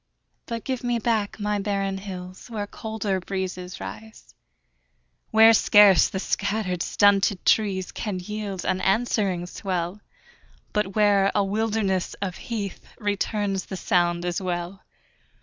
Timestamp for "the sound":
13.65-14.25